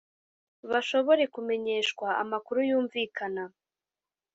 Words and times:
bashobore 0.69 1.23
kumenyeshwa 1.33 2.07
amakuru 2.23 2.59
yumvikana 2.69 3.43